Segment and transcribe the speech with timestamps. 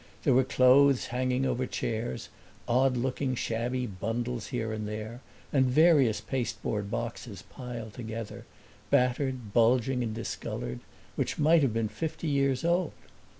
[0.23, 2.29] There were clothes hanging over chairs,
[2.67, 5.21] odd looking shabby bundles here and there,
[5.53, 8.45] and various pasteboard boxes piled together,
[8.89, 10.79] battered, bulging, and discolored,
[11.15, 12.93] which might have been fifty years old.